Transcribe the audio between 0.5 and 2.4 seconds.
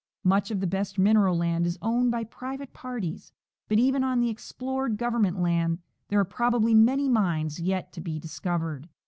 the best mineral land is owned by